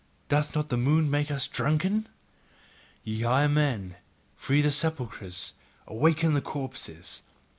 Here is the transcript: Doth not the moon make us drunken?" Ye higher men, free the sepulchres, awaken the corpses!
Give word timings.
Doth 0.29 0.55
not 0.55 0.69
the 0.69 0.79
moon 0.79 1.11
make 1.11 1.29
us 1.29 1.47
drunken?" 1.47 2.07
Ye 3.03 3.21
higher 3.21 3.47
men, 3.47 3.97
free 4.35 4.63
the 4.63 4.71
sepulchres, 4.71 5.53
awaken 5.87 6.33
the 6.33 6.41
corpses! 6.41 7.21